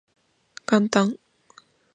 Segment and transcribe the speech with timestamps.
[0.65, 1.15] 元旦